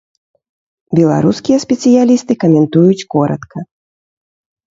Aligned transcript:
Беларускія 0.99 1.57
спецыялісты 1.65 2.33
каментуюць 2.43 3.07
коратка. 3.17 3.57